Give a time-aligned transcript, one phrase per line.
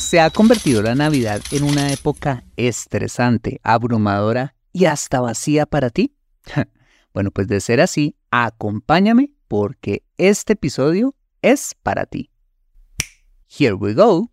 [0.00, 6.16] ¿Se ha convertido la Navidad en una época estresante, abrumadora y hasta vacía para ti?
[7.12, 12.30] bueno, pues de ser así, acompáñame porque este episodio es para ti.
[13.46, 14.30] Here we go.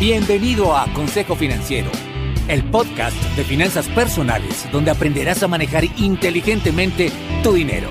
[0.00, 1.90] Bienvenido a Consejo Financiero,
[2.48, 7.12] el podcast de finanzas personales donde aprenderás a manejar inteligentemente
[7.44, 7.90] tu dinero,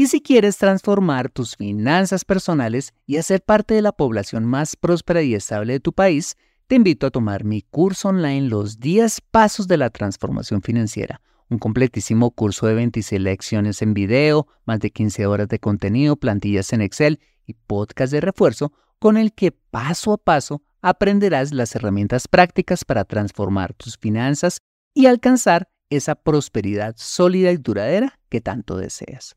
[0.00, 5.20] Y si quieres transformar tus finanzas personales y hacer parte de la población más próspera
[5.20, 9.68] y estable de tu país, te invito a tomar mi curso online Los 10 Pasos
[9.68, 15.26] de la Transformación Financiera, un completísimo curso de 26 lecciones en video, más de 15
[15.26, 20.16] horas de contenido, plantillas en Excel y podcast de refuerzo, con el que paso a
[20.16, 24.62] paso aprenderás las herramientas prácticas para transformar tus finanzas
[24.94, 29.36] y alcanzar esa prosperidad sólida y duradera que tanto deseas.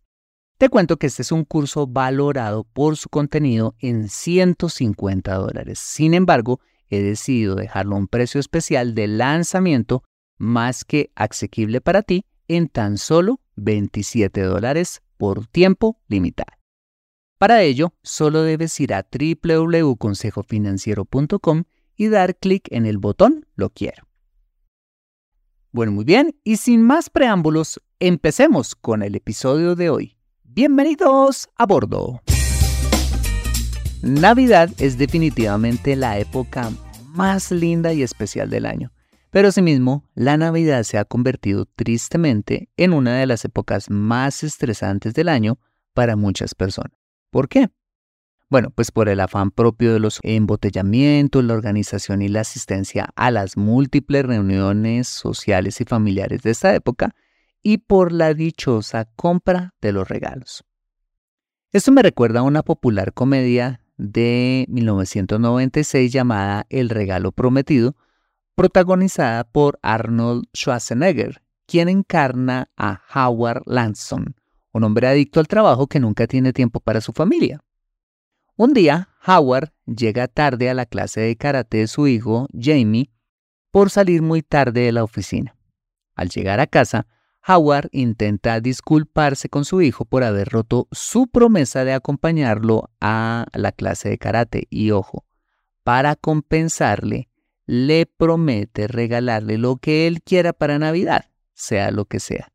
[0.58, 5.80] Te cuento que este es un curso valorado por su contenido en 150 dólares.
[5.80, 6.60] Sin embargo,
[6.90, 10.04] he decidido dejarlo a un precio especial de lanzamiento
[10.38, 16.54] más que asequible para ti en tan solo 27 dólares por tiempo limitado.
[17.38, 21.64] Para ello, solo debes ir a www.consejofinanciero.com
[21.96, 24.08] y dar clic en el botón Lo quiero.
[25.72, 30.16] Bueno, muy bien, y sin más preámbulos, empecemos con el episodio de hoy.
[30.56, 32.22] Bienvenidos a bordo.
[34.04, 36.70] Navidad es definitivamente la época
[37.08, 38.92] más linda y especial del año,
[39.32, 45.16] pero asimismo la Navidad se ha convertido tristemente en una de las épocas más estresantes
[45.16, 45.58] del año
[45.96, 46.92] para muchas personas.
[47.32, 47.70] ¿Por qué?
[48.48, 53.32] Bueno, pues por el afán propio de los embotellamientos, la organización y la asistencia a
[53.32, 57.16] las múltiples reuniones sociales y familiares de esta época,
[57.64, 60.64] y por la dichosa compra de los regalos.
[61.72, 67.96] Esto me recuerda a una popular comedia de 1996 llamada El regalo prometido,
[68.54, 74.36] protagonizada por Arnold Schwarzenegger, quien encarna a Howard Lanson,
[74.74, 77.62] un hombre adicto al trabajo que nunca tiene tiempo para su familia.
[78.56, 83.10] Un día, Howard llega tarde a la clase de karate de su hijo, Jamie,
[83.72, 85.56] por salir muy tarde de la oficina.
[86.16, 87.08] Al llegar a casa,
[87.48, 93.72] Howard intenta disculparse con su hijo por haber roto su promesa de acompañarlo a la
[93.72, 95.26] clase de karate y ojo,
[95.84, 97.30] para compensarle,
[97.66, 102.52] le promete regalarle lo que él quiera para Navidad, sea lo que sea.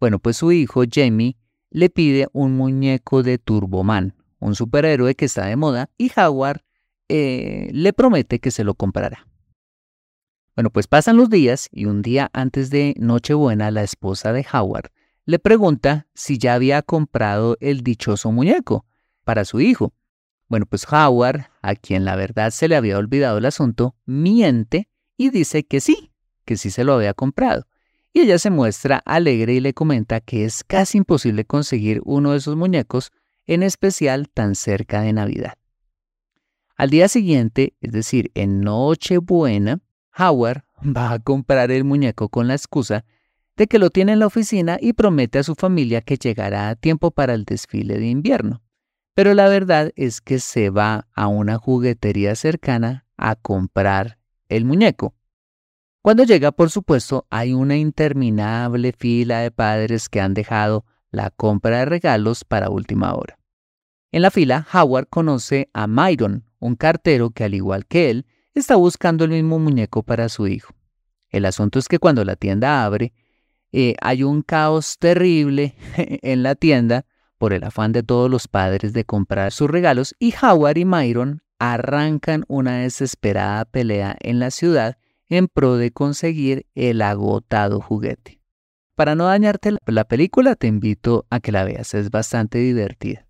[0.00, 1.36] Bueno, pues su hijo Jamie
[1.70, 6.62] le pide un muñeco de Turboman, un superhéroe que está de moda, y Howard
[7.08, 9.26] eh, le promete que se lo comprará.
[10.58, 14.90] Bueno, pues pasan los días y un día antes de Nochebuena la esposa de Howard
[15.24, 18.84] le pregunta si ya había comprado el dichoso muñeco
[19.22, 19.92] para su hijo.
[20.48, 25.30] Bueno, pues Howard, a quien la verdad se le había olvidado el asunto, miente y
[25.30, 26.10] dice que sí,
[26.44, 27.68] que sí se lo había comprado.
[28.12, 32.38] Y ella se muestra alegre y le comenta que es casi imposible conseguir uno de
[32.38, 33.12] esos muñecos,
[33.46, 35.54] en especial tan cerca de Navidad.
[36.74, 39.82] Al día siguiente, es decir, en Nochebuena,
[40.18, 43.04] Howard va a comprar el muñeco con la excusa
[43.56, 46.76] de que lo tiene en la oficina y promete a su familia que llegará a
[46.76, 48.62] tiempo para el desfile de invierno.
[49.14, 54.18] Pero la verdad es que se va a una juguetería cercana a comprar
[54.48, 55.14] el muñeco.
[56.02, 61.78] Cuando llega, por supuesto, hay una interminable fila de padres que han dejado la compra
[61.78, 63.38] de regalos para última hora.
[64.12, 68.26] En la fila, Howard conoce a Myron, un cartero que al igual que él,
[68.58, 70.74] está buscando el mismo muñeco para su hijo.
[71.30, 73.12] El asunto es que cuando la tienda abre,
[73.72, 77.04] eh, hay un caos terrible en la tienda
[77.36, 81.42] por el afán de todos los padres de comprar sus regalos y Howard y Myron
[81.58, 84.96] arrancan una desesperada pelea en la ciudad
[85.28, 88.40] en pro de conseguir el agotado juguete.
[88.94, 93.28] Para no dañarte la película, te invito a que la veas, es bastante divertida.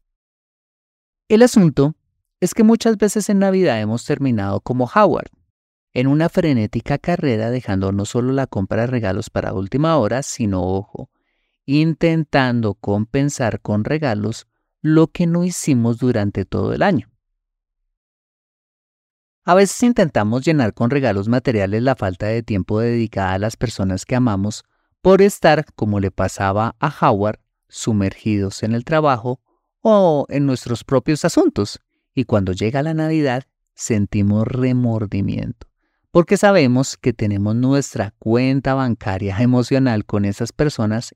[1.29, 1.95] El asunto
[2.41, 5.31] es que muchas veces en Navidad hemos terminado como Howard,
[5.93, 10.63] en una frenética carrera dejando no solo la compra de regalos para última hora, sino,
[10.63, 11.11] ojo,
[11.67, 14.47] intentando compensar con regalos
[14.81, 17.11] lo que no hicimos durante todo el año.
[19.45, 24.05] A veces intentamos llenar con regalos materiales la falta de tiempo dedicada a las personas
[24.05, 24.65] que amamos
[25.01, 29.41] por estar, como le pasaba a Howard, sumergidos en el trabajo
[29.81, 31.81] o en nuestros propios asuntos.
[32.19, 33.45] Y cuando llega la Navidad,
[33.77, 35.69] sentimos remordimiento,
[36.11, 41.15] porque sabemos que tenemos nuestra cuenta bancaria emocional con esas personas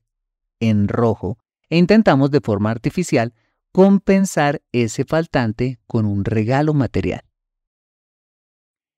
[0.61, 1.37] en rojo
[1.69, 3.33] e intentamos de forma artificial
[3.73, 7.25] compensar ese faltante con un regalo material.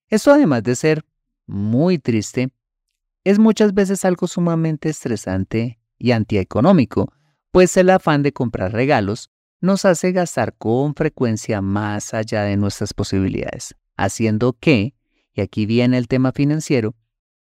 [0.08, 1.06] Esto además de ser
[1.48, 2.51] muy triste,
[3.24, 7.12] es muchas veces algo sumamente estresante y antieconómico,
[7.50, 9.31] pues el afán de comprar regalos
[9.62, 14.94] nos hace gastar con frecuencia más allá de nuestras posibilidades, haciendo que,
[15.34, 16.96] y aquí viene el tema financiero,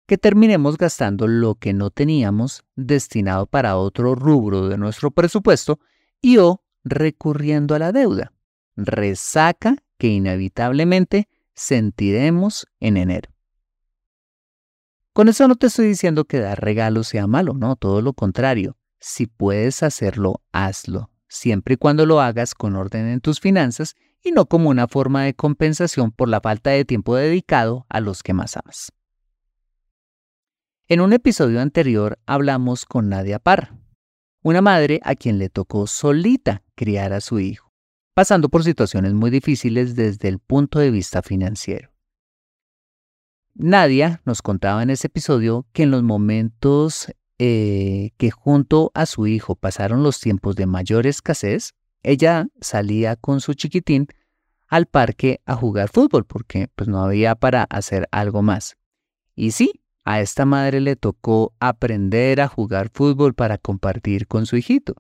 [0.07, 5.79] que terminemos gastando lo que no teníamos destinado para otro rubro de nuestro presupuesto
[6.21, 8.33] y o recurriendo a la deuda.
[8.77, 13.31] Resaca que inevitablemente sentiremos en enero.
[15.13, 18.77] Con eso no te estoy diciendo que dar regalos sea malo, no, todo lo contrario.
[18.99, 24.33] Si puedes hacerlo, hazlo, siempre y cuando lo hagas con orden en tus finanzas y
[24.33, 28.35] no como una forma de compensación por la falta de tiempo dedicado a los que
[28.35, 28.93] más amas.
[30.89, 33.79] En un episodio anterior hablamos con Nadia Parra,
[34.43, 37.71] una madre a quien le tocó solita criar a su hijo
[38.21, 41.91] pasando por situaciones muy difíciles desde el punto de vista financiero.
[43.55, 47.11] Nadia nos contaba en ese episodio que en los momentos
[47.43, 51.73] eh, que junto a su hijo pasaron los tiempos de mayor escasez,
[52.03, 54.09] ella salía con su chiquitín
[54.69, 58.77] al parque a jugar fútbol porque pues no había para hacer algo más.
[59.35, 64.59] Y sí, a esta madre le tocó aprender a jugar fútbol para compartir con su
[64.59, 64.97] hijito.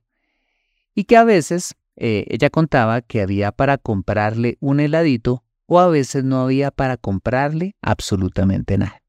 [0.94, 5.88] Y que a veces eh, ella contaba que había para comprarle un heladito o a
[5.88, 8.99] veces no había para comprarle absolutamente nada.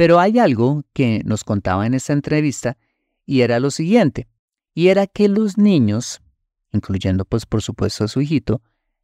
[0.00, 2.78] Pero hay algo que nos contaba en esta entrevista
[3.26, 4.28] y era lo siguiente,
[4.72, 6.22] y era que los niños,
[6.72, 8.62] incluyendo pues por supuesto a su hijito,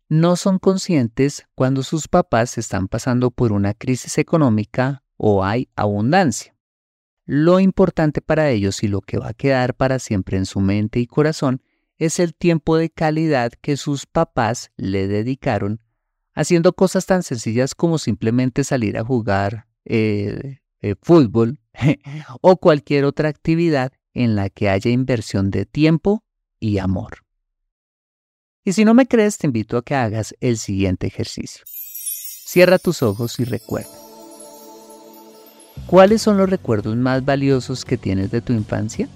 [0.09, 6.57] no son conscientes cuando sus papás están pasando por una crisis económica o hay abundancia.
[7.27, 10.99] Lo importante para ellos y lo que va a quedar para siempre en su mente
[10.99, 11.61] y corazón
[11.99, 15.83] es el tiempo de calidad que sus papás le dedicaron
[16.33, 21.61] haciendo cosas tan sencillas como simplemente salir a jugar eh, eh, fútbol
[22.41, 26.25] o cualquier otra actividad en la que haya inversión de tiempo
[26.59, 27.19] y amor.
[28.65, 31.65] Y si no me crees, te invito a que hagas el siguiente ejercicio.
[31.67, 33.91] Cierra tus ojos y recuerda.
[35.87, 39.09] ¿Cuáles son los recuerdos más valiosos que tienes de tu infancia?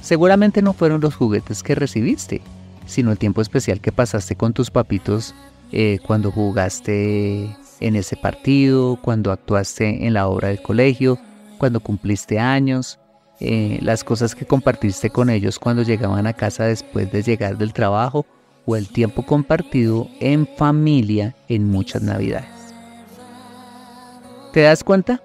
[0.00, 2.40] Seguramente no fueron los juguetes que recibiste,
[2.86, 5.34] sino el tiempo especial que pasaste con tus papitos
[5.72, 11.18] eh, cuando jugaste en ese partido, cuando actuaste en la obra del colegio,
[11.58, 12.98] cuando cumpliste años,
[13.40, 17.72] eh, las cosas que compartiste con ellos cuando llegaban a casa después de llegar del
[17.72, 18.24] trabajo
[18.64, 22.48] o el tiempo compartido en familia en muchas navidades.
[24.52, 25.22] ¿Te das cuenta?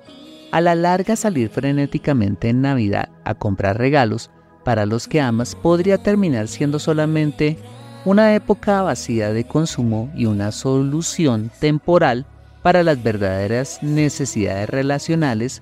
[0.51, 4.29] A la larga salir frenéticamente en Navidad a comprar regalos
[4.65, 7.57] para los que amas podría terminar siendo solamente
[8.03, 12.25] una época vacía de consumo y una solución temporal
[12.61, 15.61] para las verdaderas necesidades relacionales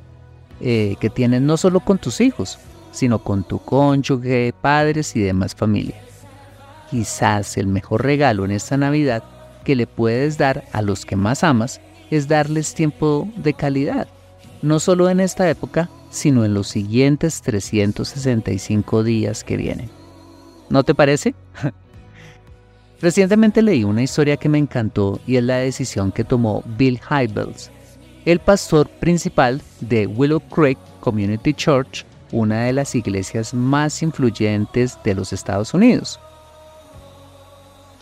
[0.61, 2.59] eh, que tienes no solo con tus hijos,
[2.91, 5.95] sino con tu cónyuge, padres y demás familia.
[6.89, 9.23] Quizás el mejor regalo en esta Navidad
[9.63, 11.79] que le puedes dar a los que más amas
[12.09, 14.07] es darles tiempo de calidad,
[14.61, 19.89] no solo en esta época, sino en los siguientes 365 días que vienen.
[20.69, 21.35] ¿No te parece?
[23.01, 27.71] Recientemente leí una historia que me encantó y es la decisión que tomó Bill Hybels,
[28.25, 35.15] el pastor principal de Willow Creek Community Church, una de las iglesias más influyentes de
[35.15, 36.19] los Estados Unidos.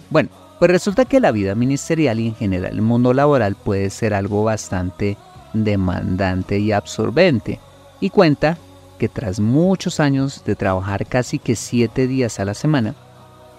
[0.10, 4.16] Bueno, pues resulta que la vida ministerial y en general el mundo laboral puede ser
[4.16, 5.16] algo bastante
[5.54, 7.60] demandante y absorbente,
[8.00, 8.58] y cuenta
[8.98, 12.96] que tras muchos años de trabajar casi que siete días a la semana,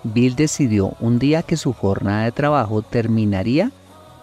[0.05, 3.73] Bill decidió un día que su jornada de trabajo terminaría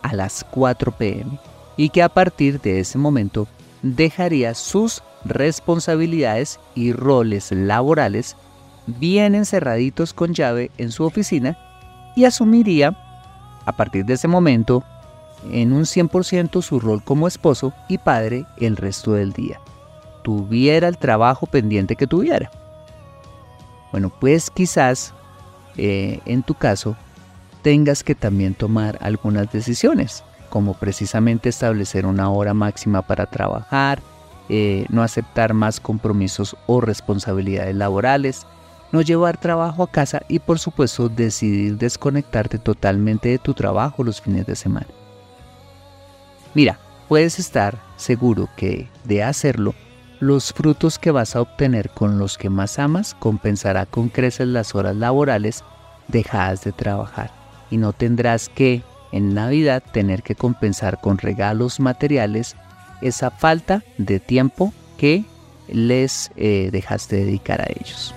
[0.01, 1.39] a las 4 pm
[1.77, 3.47] y que a partir de ese momento
[3.81, 8.35] dejaría sus responsabilidades y roles laborales
[8.87, 11.57] bien encerraditos con llave en su oficina
[12.15, 12.95] y asumiría
[13.65, 14.83] a partir de ese momento
[15.51, 19.59] en un 100% su rol como esposo y padre el resto del día,
[20.23, 22.51] tuviera el trabajo pendiente que tuviera.
[23.91, 25.13] Bueno, pues quizás
[25.77, 26.95] eh, en tu caso
[27.61, 34.01] tengas que también tomar algunas decisiones, como precisamente establecer una hora máxima para trabajar,
[34.49, 38.45] eh, no aceptar más compromisos o responsabilidades laborales,
[38.91, 44.21] no llevar trabajo a casa y por supuesto decidir desconectarte totalmente de tu trabajo los
[44.21, 44.87] fines de semana.
[46.53, 46.79] Mira,
[47.09, 49.73] puedes estar seguro que de hacerlo,
[50.19, 54.75] los frutos que vas a obtener con los que más amas compensará con creces las
[54.75, 55.63] horas laborales
[56.07, 57.31] dejadas de trabajar
[57.69, 62.55] y no tendrás que en Navidad tener que compensar con regalos materiales
[63.01, 65.25] esa falta de tiempo que
[65.67, 68.13] les eh, dejaste dedicar a ellos.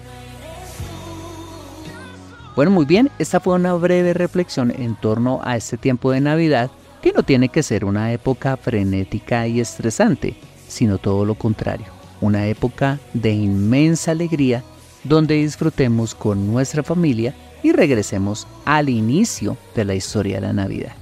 [2.55, 6.71] Bueno, muy bien, esta fue una breve reflexión en torno a este tiempo de Navidad
[7.01, 10.35] que no tiene que ser una época frenética y estresante,
[10.69, 11.87] sino todo lo contrario,
[12.21, 14.63] una época de inmensa alegría
[15.05, 20.93] donde disfrutemos con nuestra familia y regresemos al inicio de la historia de la Navidad.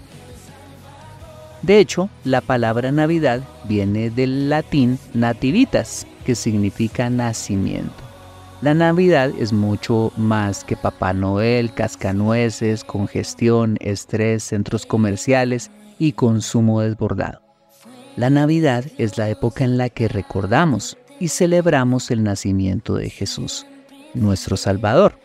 [1.62, 8.06] De hecho, la palabra Navidad viene del latín nativitas, que significa nacimiento.
[8.62, 16.80] La Navidad es mucho más que Papá Noel, cascanueces, congestión, estrés, centros comerciales y consumo
[16.80, 17.45] desbordado.
[18.16, 23.66] La Navidad es la época en la que recordamos y celebramos el nacimiento de Jesús,
[24.14, 25.18] nuestro Salvador.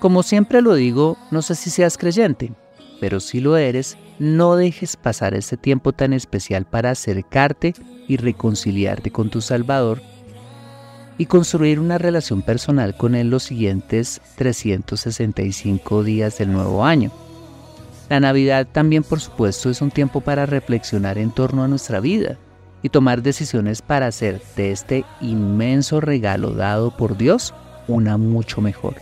[0.00, 2.52] Como siempre lo digo, no sé si seas creyente,
[2.98, 7.74] pero si lo eres, no dejes pasar este tiempo tan especial para acercarte
[8.06, 10.00] y reconciliarte con tu Salvador
[11.18, 17.12] y construir una relación personal con Él los siguientes 365 días del nuevo año.
[18.08, 22.38] La Navidad también, por supuesto, es un tiempo para reflexionar en torno a nuestra vida
[22.82, 27.54] y tomar decisiones para hacer de este inmenso regalo dado por Dios
[27.86, 28.94] una mucho mejor.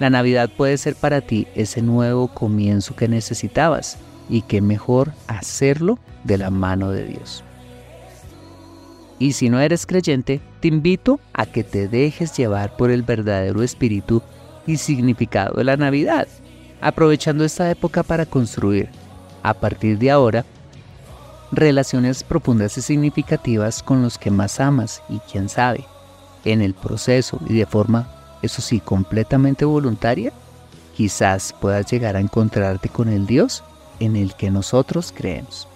[0.00, 3.98] La Navidad puede ser para ti ese nuevo comienzo que necesitabas
[4.28, 7.44] y que mejor hacerlo de la mano de Dios.
[9.18, 13.62] Y si no eres creyente, te invito a que te dejes llevar por el verdadero
[13.62, 14.22] espíritu
[14.66, 16.28] y significado de la Navidad,
[16.80, 18.88] aprovechando esta época para construir,
[19.42, 20.44] a partir de ahora,
[21.50, 25.84] relaciones profundas y significativas con los que más amas y quién sabe,
[26.44, 28.08] en el proceso y de forma
[28.42, 30.32] eso sí, completamente voluntaria,
[30.94, 33.64] quizás puedas llegar a encontrarte con el Dios
[34.00, 35.66] en el que nosotros creemos.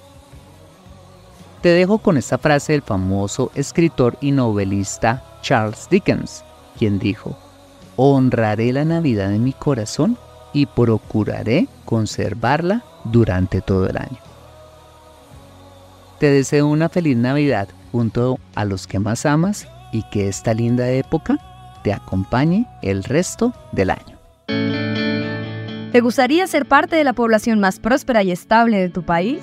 [1.60, 6.44] Te dejo con esta frase del famoso escritor y novelista Charles Dickens,
[6.78, 7.36] quien dijo,
[7.96, 10.18] honraré la Navidad en mi corazón
[10.52, 14.18] y procuraré conservarla durante todo el año.
[16.18, 20.88] Te deseo una feliz Navidad junto a los que más amas y que esta linda
[20.90, 21.38] época
[21.82, 24.18] te acompañe el resto del año.
[25.92, 29.40] ¿Te gustaría ser parte de la población más próspera y estable de tu país?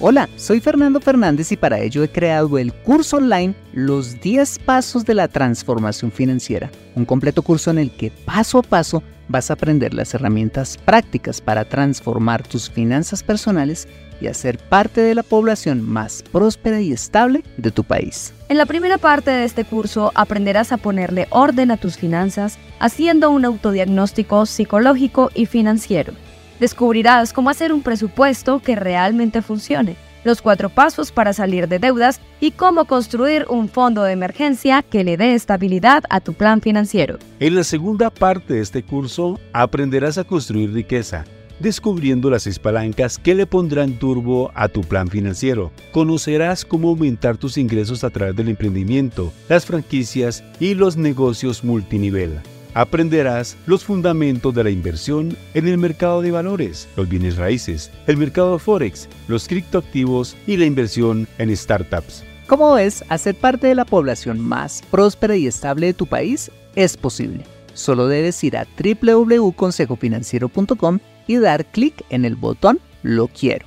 [0.00, 5.04] Hola, soy Fernando Fernández y para ello he creado el curso online Los 10 Pasos
[5.04, 9.54] de la Transformación Financiera, un completo curso en el que paso a paso vas a
[9.54, 13.88] aprender las herramientas prácticas para transformar tus finanzas personales
[14.20, 18.34] y hacer parte de la población más próspera y estable de tu país.
[18.48, 23.30] En la primera parte de este curso aprenderás a ponerle orden a tus finanzas haciendo
[23.30, 26.14] un autodiagnóstico psicológico y financiero.
[26.58, 29.96] Descubrirás cómo hacer un presupuesto que realmente funcione,
[30.28, 35.02] los cuatro pasos para salir de deudas y cómo construir un fondo de emergencia que
[35.02, 37.18] le dé estabilidad a tu plan financiero.
[37.40, 41.24] En la segunda parte de este curso aprenderás a construir riqueza
[41.60, 45.72] descubriendo las seis palancas que le pondrán turbo a tu plan financiero.
[45.90, 52.38] Conocerás cómo aumentar tus ingresos a través del emprendimiento, las franquicias y los negocios multinivel.
[52.78, 58.16] Aprenderás los fundamentos de la inversión en el mercado de valores, los bienes raíces, el
[58.16, 62.22] mercado forex, los criptoactivos y la inversión en startups.
[62.46, 66.96] Como ves, hacer parte de la población más próspera y estable de tu país es
[66.96, 67.42] posible.
[67.74, 73.66] Solo debes ir a www.consejofinanciero.com y dar clic en el botón Lo quiero.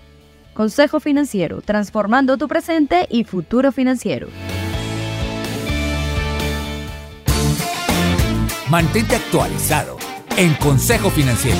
[0.53, 4.29] Consejo Financiero, transformando tu presente y futuro financiero.
[8.71, 9.97] Mantente actualizado
[10.37, 11.57] en Consejo Financiero.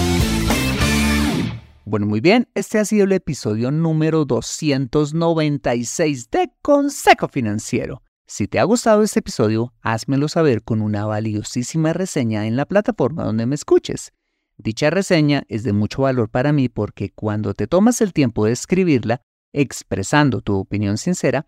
[1.84, 8.01] Bueno, muy bien, este ha sido el episodio número 296 de Consejo Financiero.
[8.27, 13.25] Si te ha gustado este episodio, házmelo saber con una valiosísima reseña en la plataforma
[13.25, 14.13] donde me escuches.
[14.56, 18.53] Dicha reseña es de mucho valor para mí porque cuando te tomas el tiempo de
[18.53, 19.20] escribirla,
[19.51, 21.46] expresando tu opinión sincera,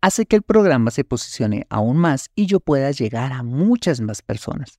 [0.00, 4.22] hace que el programa se posicione aún más y yo pueda llegar a muchas más
[4.22, 4.78] personas.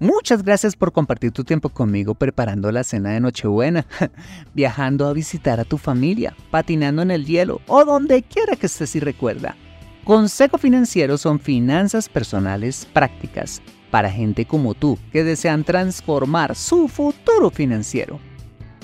[0.00, 3.86] Muchas gracias por compartir tu tiempo conmigo preparando la cena de Nochebuena,
[4.54, 8.96] viajando a visitar a tu familia, patinando en el hielo o donde quiera que estés
[8.96, 9.54] y recuerda.
[10.02, 17.50] Consejo Financiero son finanzas personales prácticas para gente como tú que desean transformar su futuro
[17.50, 18.18] financiero.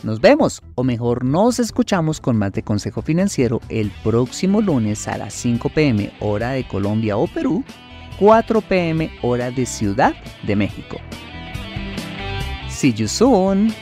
[0.05, 5.19] Nos vemos, o mejor nos escuchamos con más de Consejo Financiero el próximo lunes a
[5.19, 7.65] las 5 pm hora de Colombia o Perú
[8.21, 11.01] 4 pm hora de Ciudad de México.
[12.69, 13.73] See you soon.